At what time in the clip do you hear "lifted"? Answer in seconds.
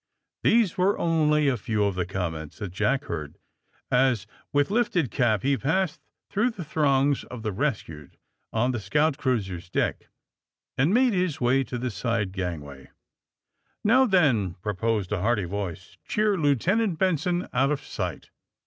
4.71-5.11